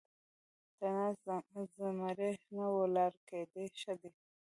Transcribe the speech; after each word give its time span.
ـ 0.41 0.77
د 0.79 0.81
ناست 0.95 1.71
زمري 1.77 2.31
نه، 2.55 2.65
ولاړ 2.77 3.11
ګيدړ 3.29 3.65
ښه 3.81 3.93
دی. 4.01 4.11